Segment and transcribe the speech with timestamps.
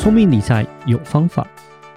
[0.00, 1.46] 聪明理财有方法，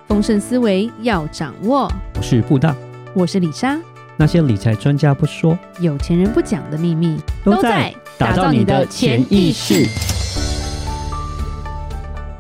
[0.10, 1.90] 丰盛思维要掌握。
[2.18, 2.76] 我是布大，
[3.14, 3.80] 我是李莎。
[4.18, 9.88] 那些理财专家不说，有钱人不讲的秘密，都在打造你的潜意识。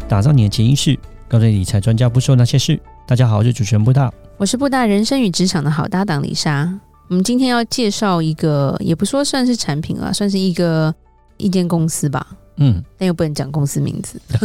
[0.05, 0.99] 打造你的潜意识，
[1.29, 2.77] 告诉理财专家不说那些事。
[3.07, 6.77] 大家好，我是主持人布大，我是布大人生与职场的好搭档李莎。
[7.07, 10.93] 我们今天要介绍一个，也不说算是产品了，算是一个
[11.43, 12.25] 一间公司吧。
[12.57, 14.21] 嗯，但又不能讲公司名字。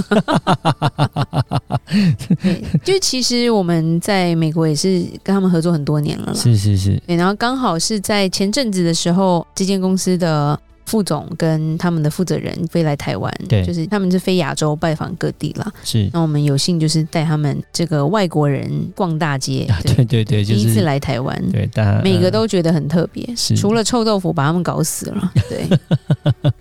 [2.42, 6.34] 对，就其实我们在美国也是跟他们合作很多年了。
[6.34, 7.00] 是是是。
[7.06, 10.58] 对，然后刚好是在前阵子的时候，这间公司的。
[10.88, 15.72] 副总跟他们的负责人飞来台湾，对，就是他们是飞亚洲拜访各地啦。
[15.84, 19.68] 是，那我们有幸就是带他们这个外国人逛大街。
[19.84, 23.22] 对对对，对，就是、第一次来台湾，对，但每个都觉得很特别。
[23.36, 25.32] 是，除了臭豆腐把他们搞死了。
[25.48, 25.68] 对，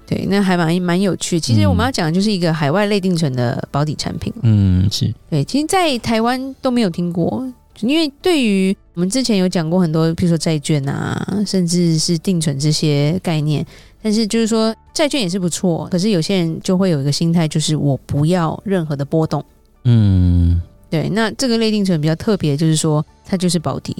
[0.05, 1.39] 对，那还蛮蛮有趣。
[1.39, 4.33] 其实我们要讲的就是一个海外类定存的保底产品。
[4.41, 7.47] 嗯，是对，其实，在台湾都没有听过，
[7.79, 13.65] 因为对于我们之前有讲过很多，比如说债券啊，甚至是定存这些概念。
[14.01, 19.43] 但是就是说，债券也是不错，可是有些人就会有一个心态，就是我不要任何的波动。
[19.83, 21.09] 嗯，对。
[21.09, 23.95] 那这个类定存比较特别，就是说它就是保底，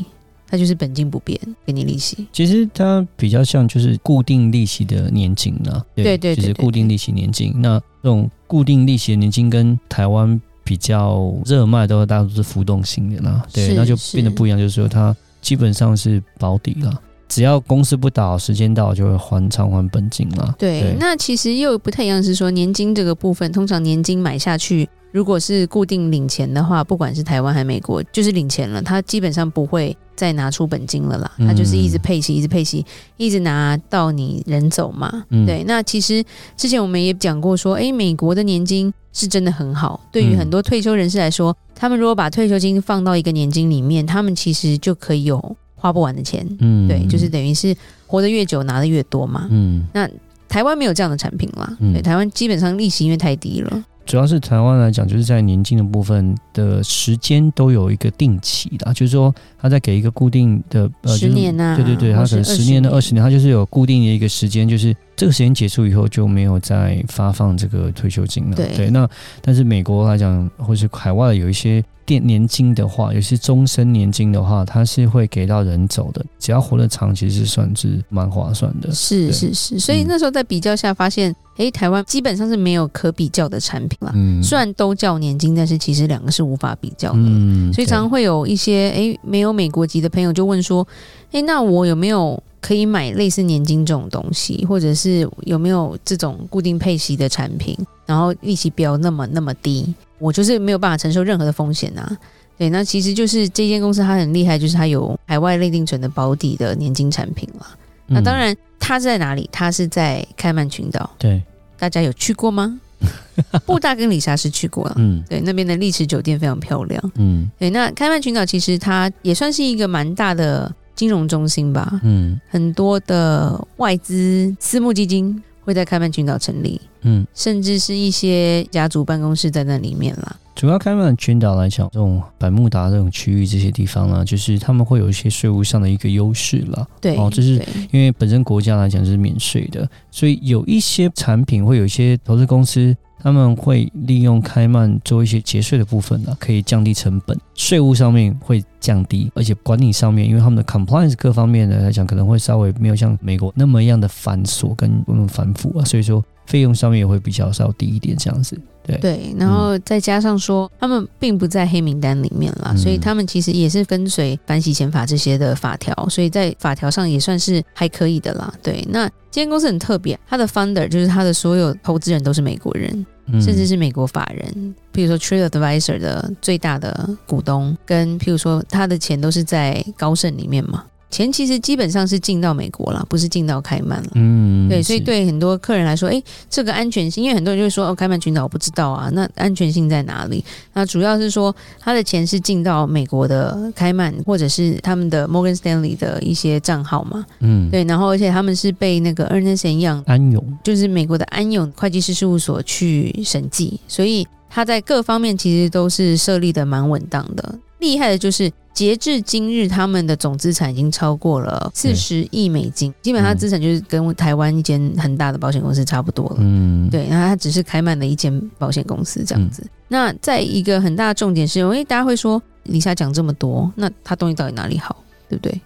[0.48, 2.28] 它就是本金不变，给你利息。
[2.32, 7.54] 其实它比较像就是固定利息的年金啊，对对，就是固定利息年金。
[7.56, 13.46] 那这种固定利息的年金跟台湾比较热卖，都大多是浮动型的啦。
[13.52, 17.02] 对，那就变得不一样，就是说它基本上是保底了。
[17.28, 20.56] 只要公司不倒，时间到就会还偿还本金了。
[20.58, 32.86] 对，那其实又不太一样，是说年金这个部分，通常年金买下去，如果是固定领钱的话，不管是台湾还是美国，就是领钱了，它基本上不会再拿出本金了啦，它就是一直配息，一直配息，
[33.18, 35.26] 一直拿到你人走嘛。
[35.30, 36.24] 嗯、对，那其实
[36.56, 45.58] 之前我们也讲过说，诶，美国的年金是真的很好，对于很多退休人士来说，他们如果把退休金放到一个年金里面，他们其实就可以有。
[45.78, 47.74] 花不完的钱，嗯，对，就是等于是
[48.06, 50.10] 活得越久拿的越多嘛，嗯，那
[50.50, 69.10] 台湾没有这样的产品啦，嗯，对，台湾基本上利息因为太低了，主要是台湾来讲，就是在年金的部分的时间都有一个定期的，就是说他在给一个固定的呃十年啊，对对对，他可能十年的二十年，他就是有固定的一个时间，就是这个时间结束以后就没有再发放这个退休金了，对，对，那
[69.42, 71.84] 但是美国来讲，或是海外有一些。
[72.08, 76.26] 电年金的话，有些终身年金的话，它是会给到人走的。
[76.40, 78.90] 只要活得长，其实是算是蛮划算的。
[78.94, 84.14] 是是是，所以那时候在比较下发现，哎、嗯，台湾基本上是没有可比较的产品了。
[84.16, 87.20] 嗯，虽然都叫年金，但是其实两个是无法比较的。
[87.20, 90.88] 嗯，所以常常会有一些哎没有美国籍的朋友就问说，
[91.34, 99.94] 哎，那我有没有可以买类似年金这种东西，或者是有没有这种固定配息的产品，然后利息不要那么那么低？
[100.20, 102.18] 我就是没有办法承受任何的风险啊，
[102.58, 107.68] 对，那其实就是这间公司它很厉害，就是它有海外类定存的保底的年金产品了。
[108.08, 109.48] 嗯、那当然，它是在哪里？
[109.52, 111.10] 它是在开曼群岛。
[111.20, 111.44] 对，
[111.78, 112.80] 大家有去过吗？
[113.68, 114.96] 布大跟李莎是去过了。
[114.98, 117.12] 嗯，对，那边的丽池酒店非常漂亮。
[117.16, 122.02] 嗯，对，那开曼群岛其实它也算是一个蛮大的金融中心吧。
[122.04, 125.42] 嗯，很多的外资私募基金。
[125.68, 130.34] 会在开曼群岛成立，嗯，甚至是一些家族办公室在那里面啦。
[130.56, 136.88] 主要开曼群岛来讲，这种百慕达这种区域这些地方呢，就是他们会有一些税务上的一个优势了。
[137.02, 142.96] 对，哦，就是因为本身国家来讲是免税的，所以有一些产品会有一些投资公司。
[143.28, 158.58] 他们会利用开曼做一些节税的部分呢，可以降低成本，税务上面会降低，而且管理上面，因为他们的 compliance 各方面的来讲，可能会稍微没有像美国那么样的繁琐跟那么繁复啊，所以说费用上面也会比较稍低一点这样子。
[158.82, 168.54] 对对，然后再加上说，他们并不在黑名单里面啦，所以他们其实也是跟随反洗钱法这些的法条，所以在法条上也算是还可以的啦。
[168.64, 180.86] 对，那这间公司很特别，它的 founder 就是他的所有投资人都是美国人，甚至是美国法人，比如说 Trail Advisor 的最大的股东，跟譬如说他的钱都是在高盛里面嘛。
[181.10, 184.10] 钱其实基本上是进到美国了，不是进到开曼了。
[184.16, 190.44] 嗯，对，所以对很多客人来说，哎，这个安全性，因为很多人就会说，哦，开曼群岛我不知道啊，那安全性在哪里？
[190.74, 197.26] 那主要是说，他的钱是进到美国的开曼，或者是他们的 Morgan Stanley 的一些账号嘛。
[197.40, 207.56] 嗯，对，然后而且他们是被那个 Ernst & Young 安永，就是美国的安永会计师事务所去审计，所以他在各方面其实都是设立的蛮稳当的。
[207.80, 208.52] 厉害的就是。
[208.78, 216.36] 截至今日，他们的总资产已经超过了四十亿美金，基本上资产就是跟台湾一间很大的保险公司差不多了。
[216.38, 219.66] 嗯，对，然后它只是开曼的一间保险公司这样子。
[219.88, 224.96] 那在一个很大的重点是，因为大家会说李莎讲这么多，那他东西到底哪里好，
[225.28, 225.60] 对不对？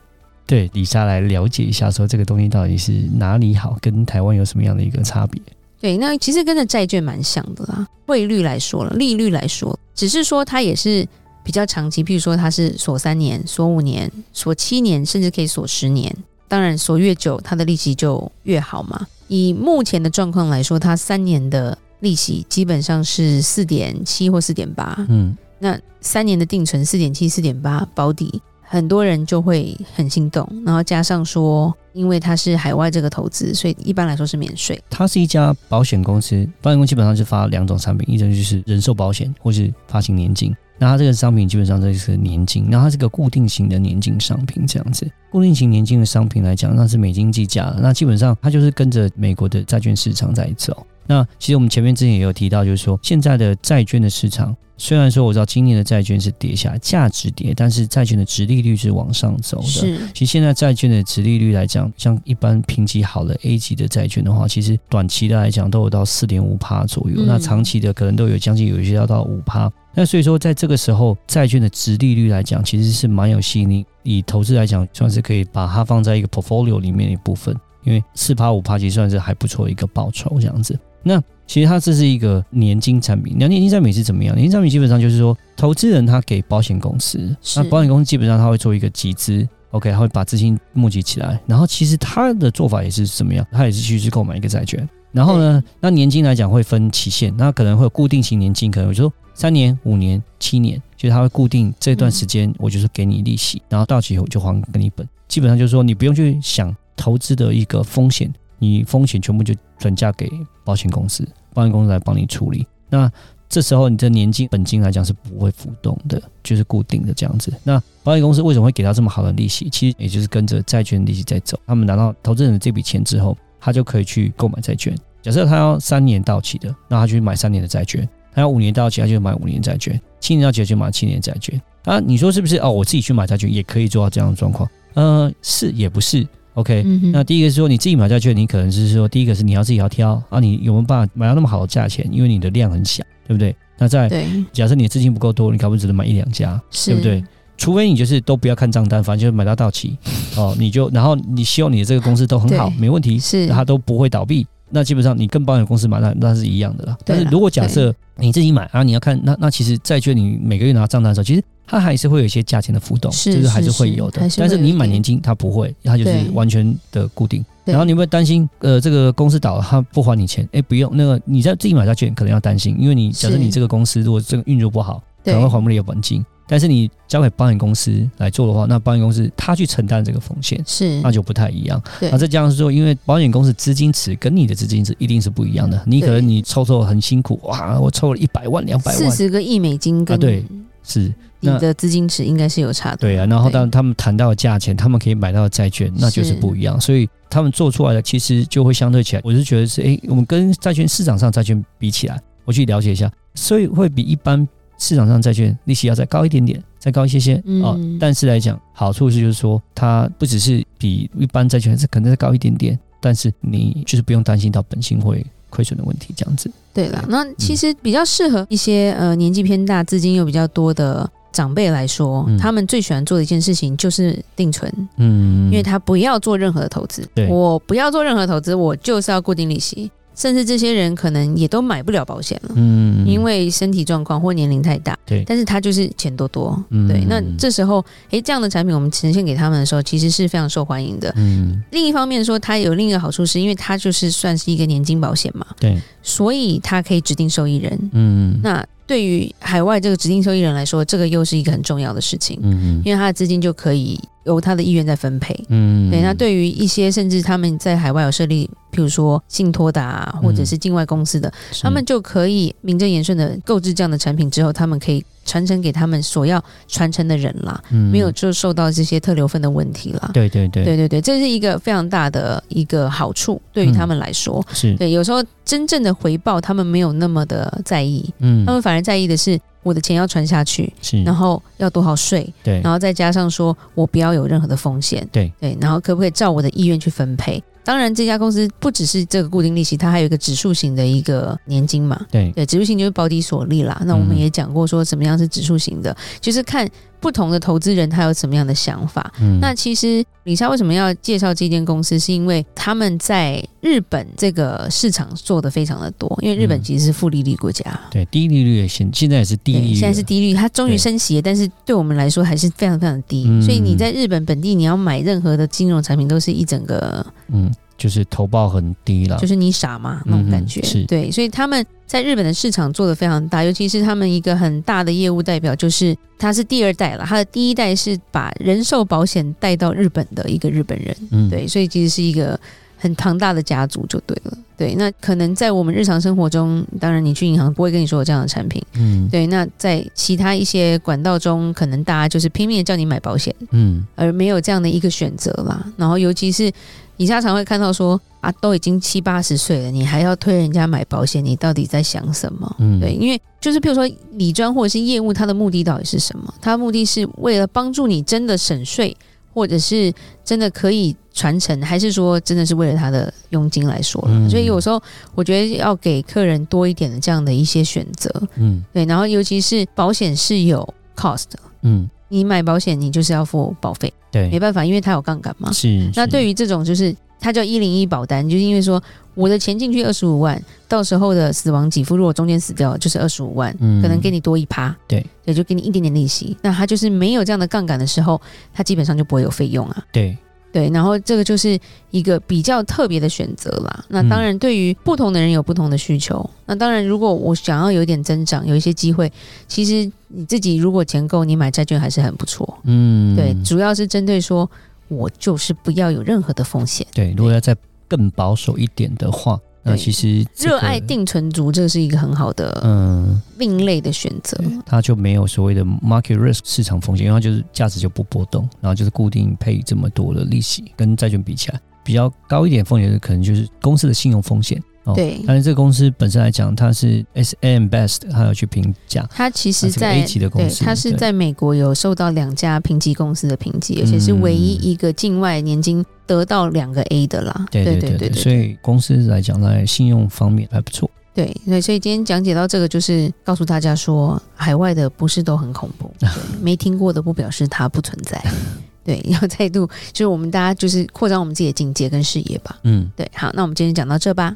[0.48, 5.42] 对，李莎来了解一下，说这个东西到底是哪里好，跟台湾有什么样的一个差别？
[5.82, 7.86] 对，那其实跟着债券蛮像的啦。
[8.06, 11.06] 汇率来说了，利率来说，只是说它也是
[11.44, 16.16] 比较长期，譬如说它是锁三年、锁五年、锁七年，甚至可以锁十年。
[16.48, 19.08] 当然，锁越久，它的利息就越好嘛。
[19.28, 24.96] 以目前的状况来说，它三年的利息基本上是四点七或四点八。
[25.10, 28.42] 嗯，那三年的定存四点七、四点八保底。
[28.64, 34.82] 很多人就会很心动，然后加上说，因为它是海外这个投资，所以一般来说是免税。
[34.90, 40.56] 它是一家保险公司，保险公司基本上是发两种产品，一种就是人寿保险，或是发行年金。
[40.82, 45.08] 那它这个商品基本上就是年金，那它是个固定型的年金商品，这样子。
[45.30, 50.84] 固定型年金的商品来讲，那是美金计价的，那基本上它就是跟着美国的债券市场在走。
[51.06, 54.58] 那其实我们前面之前也有提到，就是说现在的债券的市场。
[54.82, 59.68] 虽然说我知道今年的债券是跌下来，价值跌，但是债券的值利率是往上走的。
[59.68, 69.72] 是，其实现在债券的值利率来讲，像一般评级好的 A 级的债券的话，其实短期的来讲都有到四点五趴左右，嗯，那长期的可能都有将近有一些要到五趴。
[69.94, 73.86] 那所以说，在这个时候，债券的值利率来讲，其实是蛮有吸引力。
[74.02, 80.76] 以投资来讲，算是可以把它放在一个 portfolio 里面的一部分，因为四趴五趴其实算是还不错一个报酬这样子。
[81.04, 84.34] 那其实它这是一个年金产品，那年金产品是怎么样？
[84.34, 93.46] 年金产品基本上就是说，投资人他给保险公司，那保险公司基本上他会做一个集资，OK，他会把资金募集起来，然后其实他的做法也是怎么样？
[93.52, 110.32] 他也是去去购买一个债券，然后呢，那年金来讲会分期限，那可能会有固定型年金，可能就说三年、五年、七年，就是他会固定这段时间，我就是给你利息，嗯、然后到期以后就还给你本，基本上就是说你不用去想投资的一个风险，你风险全部就转嫁给
[110.64, 111.28] 保险公司。
[111.54, 113.12] 保险公司来帮你处理，那
[113.50, 117.52] 这时候你的年金本金来讲是不会浮动的，就是固定的这样子。
[117.64, 119.70] 那保险公司为什么会给他这么好的利息？
[119.70, 121.60] 其实也就是跟着债券利息在走。
[121.66, 124.96] 他们拿到投资人的这笔钱之后，他就可以去购买债券。
[125.22, 131.62] 假设他要三年到期的，那他就去买三年的债券；他要五年到期，他就买五年债券；七年到期就买七年债券。
[131.84, 132.58] 啊，你说是不是？
[132.58, 134.70] 哦，我自己去买债券也可以做到这样的状况？
[134.94, 136.26] 呃，是也不是
[136.56, 142.08] ？OK，、嗯、那第一个是说你自己买债券，你可能是说第一个是你要自己要挑啊，你有没有办法买到那么好的价钱？
[142.12, 143.56] 因为你的量很小，对不对？
[143.78, 144.10] 那在
[144.52, 147.24] 假设你的资金不够多，你可不可只能买一两家，对不对？
[147.58, 149.98] 除非你就是都不要看账单，反正就是买到到期
[150.36, 154.46] 哦，你就然后你希望你的这个公司都很好，没问题，是它都不会倒闭。
[154.70, 156.98] 那基本上你跟保险公司买那那是一样的啦。
[157.06, 161.44] 但是如果假设你自己买啊，你要看那那其实债券你每个月拿账单的时候，其实。
[161.72, 164.22] 它还是会有一些价钱的浮动，是就是还是会有的。
[164.24, 167.44] 是是，但是你买年金，它不会，它就是完全的固定。
[167.64, 170.46] 然后你会担心，呃，这个公司倒了，他不还你钱？
[170.52, 176.26] 哎，不用，那个你在自己买债券可能要担心，因为你假设你这个公司如果这个运作不好，可能会还不了本金。
[176.46, 181.82] 但是你交给保险公司来做的话，那保险公司他去承担这个风险，是那就不太一样。
[182.02, 185.82] 那再加上说，因为保险公司资金池跟你的资金池一定是不一样的。
[185.88, 190.44] 你可能你抽抽很辛苦，哇，我抽了一百万、两百万、四十个亿美金跟，啊，对，
[190.84, 191.14] 是。
[191.44, 193.26] 你的资金池应该是有差的，对啊。
[193.26, 196.80] 然后当他们谈到的价钱，他们可以买到的债券，那就是不一样。
[196.80, 204.48] 所以他们做出来的其实就会相对起来，我是觉得是，哎，我们跟债券市场上债券比起来，我去了解一下，所以会比一般
[204.78, 207.98] 市场上债券利息要再高一点点，再高一些些啊、嗯哦。
[208.00, 216.50] 但是来讲，好处是就是说，它不只是比一般债券是可能再高一点点，但是你就是不用担心到本金会亏损的问题，这样子。
[216.74, 221.08] 对了，那其实比较适合一些呃年纪偏大、资金又比较多的。
[221.34, 229.90] 长辈来说，嗯，他们最喜欢做的一件事情就是定存，嗯，因为他不要做任何的投资，我不要做任何投资，我就是要固定利息。
[230.16, 235.24] 甚至这些人可能也都买不了保险了，嗯，因为身体状况或年龄太大，对。
[235.26, 237.04] 但是他就是钱多多，嗯，对。
[237.08, 241.12] 那这时候，诶，这样的产品我们呈现给他们的时候，其实是非常受欢迎的。
[241.18, 241.64] 嗯。
[241.72, 245.78] 另一方面说，它有另一个好处，是因为它就是算是一个年金保险嘛，对。
[246.04, 248.40] 所以它可以指定受益人，嗯。
[248.44, 253.98] 那对于海外这个指定受益人来说，这个又是一个很重要的事情，嗯，因为他的资金就可以。
[254.24, 256.00] 由他的意愿在分配，嗯，对。
[256.00, 261.34] 那对于一些甚至他们在海外有设立，譬如说信托的啊，或者是境外公司的，嗯，
[261.64, 270.12] 他们就可以名正言顺的购置这样的产品之后，他们可以传承给他们所要传承的人啦，嗯，没有就受到这些特留分的问题啦。
[270.14, 274.92] 对对对，对对对，这是一个非常大的一个好处，对于他们来说，嗯，是对。
[274.92, 279.40] 有时候真正的回报，他们没有那么的在意，嗯，他们反而在意的是。
[279.64, 287.44] 我的钱要传下去，是，然后要多少税，对，然后再加上说我不要有任何的风险，对对，然后可不可以照我的意愿去分配？
[287.64, 292.06] 当然这家公司不只是这个固定利息，它还有一个指数型的一个年金嘛。
[292.12, 293.82] 对对，指数型就是保底所利啦。
[293.86, 296.70] 那我们也讲过说，什么样是指数型的，嗯、就是看。
[297.02, 299.12] 不同的投资人他有什么样的想法？
[299.20, 302.00] 嗯，那其实李莎为什么要介绍这间公司？
[302.00, 306.08] 是因为他们在日本这个市场做的非常的多。
[306.22, 313.26] 因为日本其实是负利率国家，嗯、对低利率也现现在也是低利率，现在是低利率，它终于升息了，但是对我们来说还是非常非常低。
[313.28, 317.52] 嗯、所以你在日本本地你要买任何的金融产品，都是一整个嗯。
[317.82, 320.04] 就是投报很低了，就是你傻嘛？
[320.06, 320.84] 那种感觉，嗯、是。
[320.86, 332.40] 对，所以他们在日本的市场做的非常大，尤其是他们一个很大的业务代表，就是他是第二代了，他的第一代是把人寿保险带到日本的一个日本人，嗯，对，所以其实是一个
[332.78, 346.52] 很庞大的家族就对了，对，那可能在我们日常生活中，当然你去银行不会跟你说有这样的产品，嗯，对，那在其他一些管道中，可能大家就是拼命的叫你买保险，嗯，而没有这样的一个选择啦，然后尤其是。
[347.02, 352.56] 你经常会看到说啊，都已经七八十岁了，你还要推人家买保险，你到底在想什么？
[352.60, 356.32] 嗯，对，因为就是譬如说理专或者是业务，它的目的到底是什么？
[356.40, 358.96] 它的目的是为了帮助你真的省税，
[359.34, 359.92] 或者是
[360.24, 364.10] 真的可以传承，还是说真的是为了他的佣金来说了？
[364.12, 364.80] 嗯，所以有时候
[365.16, 368.14] 我觉得要给客人多一点的这样的一些选择。
[368.36, 371.26] 嗯，对，然后尤其是保险是有 cost。
[371.64, 371.90] 嗯。
[372.12, 375.52] 你买保险，你就是要付保费，对，没办法，因为它有杠杆嘛。
[375.52, 375.90] 是。
[375.96, 378.82] 那对于这种，就是它叫一零一保单，就是因为说
[379.16, 386.36] 我的钱进去二十五万，到时候的死亡给付，如果中间死掉，就是二十五万，嗯，可能给你多一趴，对，也就给你一点点利息。
[386.42, 388.22] 那它就是没有这样的杠杆的时候，
[388.54, 389.84] 它基本上就不会有费用啊。
[389.92, 390.18] 对。
[390.52, 391.58] 对，然后这个就是
[391.92, 393.86] 一个比较特别的选择啦。
[393.90, 396.18] 那当然，对于不同的人有不同的需求。
[396.18, 399.12] 嗯、那当然，如果我想要有一点增长，有一些机会，
[399.48, 402.58] 其实你自己如果钱够，你买债券还是很不错。
[402.64, 404.50] 嗯，对，主要是针对说，
[404.88, 406.86] 我就是不要有任何的风险。
[406.94, 407.56] 对，如果要再
[407.88, 409.40] 更保守一点的话。
[409.64, 413.22] 那其实热爱定存族，这是一个很好的嗯。
[413.38, 424.62] 另类的选择，它就没有所谓的 market risk 市场风险，因为它就是价值就不波动，然后就是固定配这么多的利息，跟债券比起来比较高一点风险的可能就是公司的信用风险。
[424.84, 429.08] 哦、对，但是这个公司本身来讲，它是 S M Best，它要去评价。
[429.12, 437.46] 它其实在 A 级的公司，对，它是在美国有受到两家评级公司的评级，而且是唯一一个境外年金得到两个 A 的啦。
[437.52, 440.90] 对对对对，所以公司来讲，在信用方面还不错。
[441.14, 445.94] 对对，所以今天讲解到这个，就是告诉大家说，海外的不是都很恐怖，
[446.42, 448.20] 没听过的不表示它不存在。
[448.84, 452.58] 对，要再度就是我们大家就是扩张我们自己的境界跟视野吧。
[452.64, 454.36] 嗯，对，好，那我们今天讲到这吧。